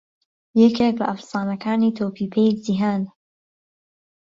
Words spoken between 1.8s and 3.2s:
تۆپی پێی جیهان